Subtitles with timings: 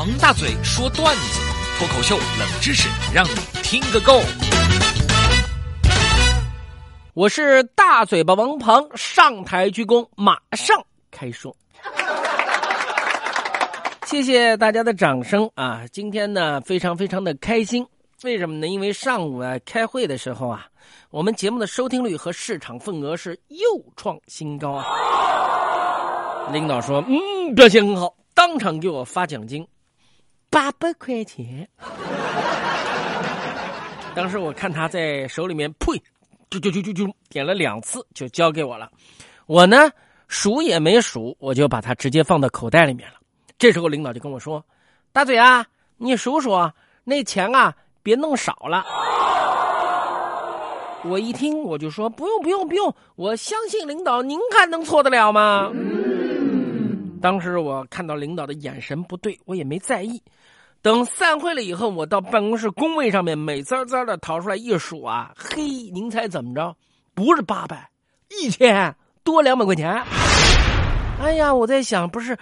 [0.00, 1.40] 王大嘴说段子，
[1.78, 4.18] 脱口秀冷知识，让你听个够。
[7.12, 10.74] 我是大嘴巴王鹏，上台鞠躬，马上
[11.10, 11.54] 开说。
[14.06, 15.82] 谢谢大家的掌声啊！
[15.92, 17.86] 今天呢，非常非常的开心。
[18.22, 18.66] 为什么呢？
[18.66, 20.66] 因为上午啊开会的时候啊，
[21.10, 23.58] 我们节目的收听率和市场份额是又
[23.96, 24.86] 创新高啊。
[26.54, 29.68] 领导说：“嗯，表现很好。”当场给我发奖金，
[30.50, 31.66] 八百块钱。
[34.14, 35.96] 当时我看他在手里面，呸，
[36.50, 38.90] 就就就就就点了两次，就交给我了。
[39.46, 39.90] 我呢
[40.26, 43.14] 数也没数，我就把它直接放到口袋里面了。
[43.58, 44.62] 这时候领导就跟我说
[45.12, 45.64] ：“大嘴啊，
[45.96, 46.58] 你数数
[47.04, 47.72] 那钱啊，
[48.02, 48.84] 别弄少了。”
[51.04, 55.70] 我一听我就说：“不用不用不用，我相信领导，您看能错得了吗？”
[57.20, 60.22] 当时我看到领导的眼神不对，我也没在意。
[60.82, 65.62] 等散会了以后，我到办公室工位上面，美滋滋的掏出来一数啊，嘿，
[65.92, 66.74] 您猜怎么着？
[67.14, 67.90] 不是八百，
[68.30, 70.02] 一千多两百块钱。
[71.20, 72.36] 哎呀，我在想，不是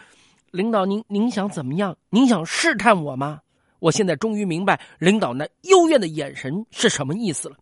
[0.52, 1.96] 领导您您想怎么样？
[2.10, 3.40] 您想试探我吗？
[3.80, 7.56] 我现在终于明白领导那幽怨的眼神是什么意思了。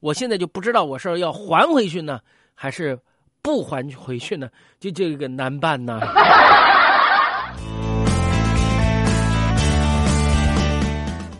[0.00, 2.20] 我现在就不知道我是要还回去呢，
[2.54, 2.98] 还是？
[3.46, 4.48] 不还回去呢，
[4.80, 6.00] 就这个难办呐。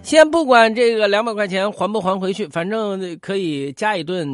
[0.04, 4.24] 先不管这个两百块钱还不还回去，反正可以加一顿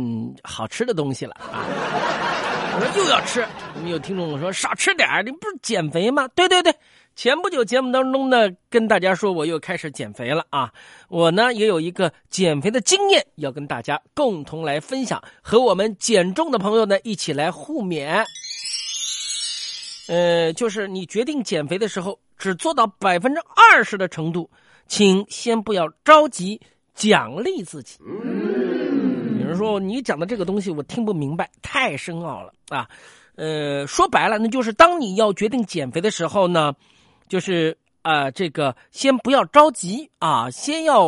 [0.42, 1.64] 好吃的东西了啊！
[2.76, 3.42] 我说又要吃，
[3.74, 6.28] 我们有听众说少吃点你不是减肥吗？
[6.34, 6.74] 对对对。
[7.14, 10.72] 前不久节目当中呢，跟大家说我又开始减肥了啊！
[11.08, 18.24] 我呢也有一个减肥的经验要跟大家共同来分享，和我们减重的朋友呢一起来互勉。
[20.08, 23.40] 呃，就是你决定减肥的时候，只做到百分之
[23.72, 24.50] 二十的程度，
[24.88, 26.60] 请先不要着急
[26.94, 27.98] 奖励自己。
[29.38, 32.88] 有人说你讲的这个东西我听不明白，太深奥了啊！
[33.36, 36.74] 呃，说白了，那就是当你要决定减肥的时候呢。
[37.32, 41.02] 就是啊，这个先不要着急啊，先要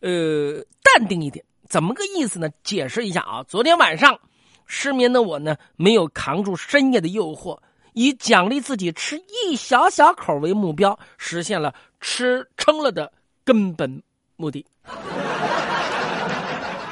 [0.00, 1.44] 呃淡定一点。
[1.68, 2.48] 怎么个意思呢？
[2.64, 3.42] 解释一下啊。
[3.46, 4.18] 昨天晚上
[4.64, 7.58] 失眠的我呢，没有扛住深夜的诱惑，
[7.92, 13.12] 以奖励自己吃一小小口为目标，实现了吃撑了的
[13.44, 14.02] 根本
[14.36, 14.64] 目的。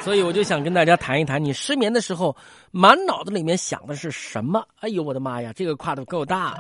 [0.03, 2.37] 所以我就想跟大家谈一谈，你失眠的时候
[2.71, 4.63] 满脑子里面想的是什么？
[4.81, 6.55] 哎呦，我的妈呀，这个跨度够大。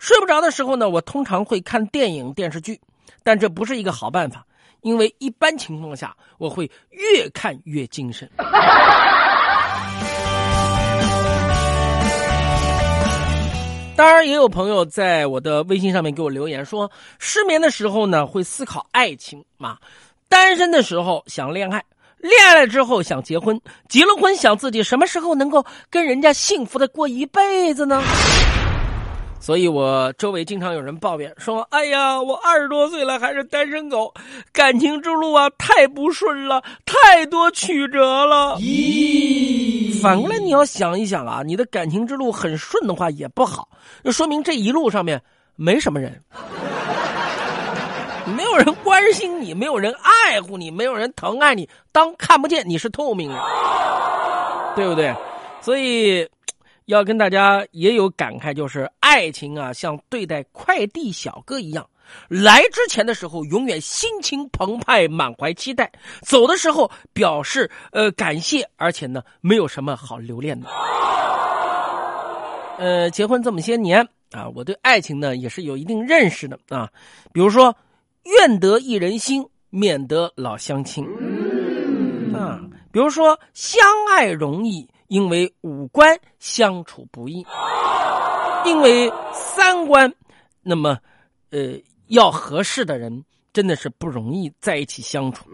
[0.00, 2.80] 睡不着的时候呢，我通常会看电影电视剧，
[3.22, 4.46] 但这不是一个好办法，
[4.80, 8.28] 因为一般情况下我会越看越精神。
[13.94, 19.76] 当然，也有朋友在我的微信上面给我留言说，失眠的时候呢会思考爱情嘛，
[20.30, 21.84] 单身的时候想恋爱，
[22.16, 28.02] 恋爱了之后想结婚，结了婚想自己什么时候能够跟人家幸福的过一辈子呢？
[29.40, 34.12] 所以我周围经常有人抱怨说：“哎呀，我二十多岁了还是单身狗，
[34.52, 43.66] 感情之路啊太不顺了，太多曲折了。”咦，反过来你要想一想啊，你的感情之路很顺的话也不好，
[44.04, 45.20] 就说明这一路上面
[45.56, 46.22] 没什么人，
[48.36, 49.90] 没有人关心你，没有人
[50.28, 53.40] 爱护你，没有人疼爱你，当看不见你是透明的，
[54.76, 55.14] 对不对？
[55.62, 56.28] 所以。
[56.90, 61.88] 要跟大家也有感慨，就是爱情啊，像对待快递小哥一样，
[62.28, 65.86] 来之前的时候永远心情澎湃，满怀期待；
[66.22, 70.66] 走的时候表示呃感谢，而且呢没有什么好留恋的。
[72.78, 76.90] 呃，结婚这么些年啊，我对爱情呢也是有一定认识的啊。
[77.32, 77.72] 比如说，
[78.24, 81.04] 愿得一人心，免得老相亲。
[82.34, 82.58] 啊，
[82.90, 83.80] 比如说相
[84.10, 84.88] 爱容易。
[85.10, 87.44] 因为五官相处不易，
[88.64, 90.14] 因为三观，
[90.62, 90.96] 那么，
[91.50, 91.72] 呃，
[92.06, 95.50] 要合适的人真的是不容易在一起相处。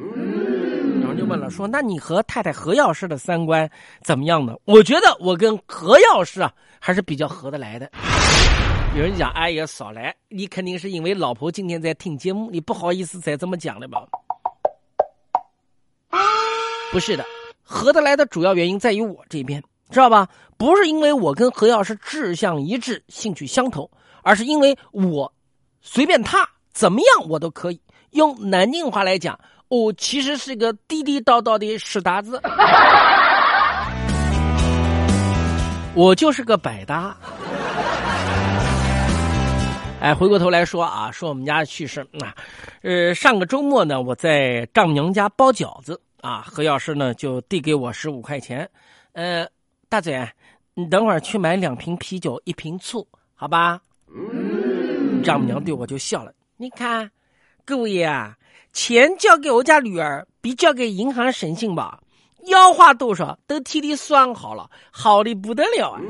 [1.00, 3.66] 有人就问了，说：“那你和太太何药师的三观
[4.02, 7.90] 怎么样呢？”我觉得我跟何药师啊还是比较合得来的。
[8.94, 14.06] 有人讲：“哎呀，少来，你肯定是因为老婆今天在听节目，你不好意思再这么讲了吧？”
[16.92, 17.24] 不是的。
[17.68, 19.60] 合得来的主要原因在于我这边，
[19.90, 20.28] 知道吧？
[20.56, 23.90] 不是因为我跟何药师志向一致、兴趣相投，
[24.22, 25.32] 而是因为我
[25.82, 27.80] 随便他怎么样我都可以。
[28.12, 29.36] 用南京话来讲，
[29.66, 32.40] 我其实是个地地道道的屎达子，
[35.92, 37.16] 我就是个百搭。
[40.00, 42.32] 哎，回过头来说啊，说我们家的趣事啊，
[42.82, 48.68] 呃，上个周末呢，我在丈母娘家包饺子啊，何药师呢就递给我十五块钱，
[49.12, 49.46] 呃，
[49.88, 50.28] 大嘴，
[50.74, 53.80] 你等会儿去买两瓶啤酒，一瓶醋，好吧？
[55.22, 57.10] 丈母娘对我就笑了，你看，
[57.64, 58.36] 各位啊，
[58.72, 62.00] 钱交给我家女儿比交给银行省心吧，
[62.46, 66.00] 要花多少都替你算好了，好的不得了啊！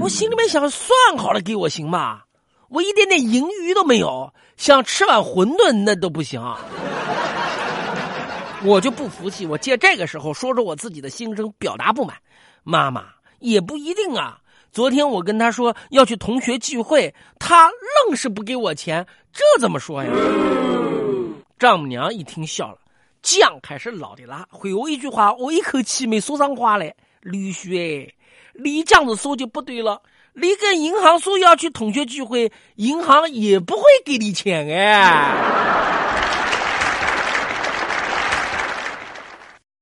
[0.00, 2.22] 我心里面想，算好了给我行吗？
[2.68, 6.40] 我一点点盈余都没有，想吃碗馄饨那都不行。
[8.62, 12.16] 我就不服气，我借这个时候说说我自己的心声，表达不满。
[12.62, 13.06] 妈妈
[13.38, 14.38] 也不一定啊。
[14.70, 17.70] 昨天我跟他说要去同学聚会，他
[18.06, 20.10] 愣是不给我钱，这怎么说呀？
[21.58, 22.78] 丈母娘一听笑了，
[23.22, 26.94] 酱开始老的辣，回我一句话，我一口气没说上话来。
[27.22, 28.14] 吕旭，
[28.54, 30.02] 你这样子说就不对了。
[30.32, 35.99] 你跟银行说要去同学聚会，银行也不会给你钱哎。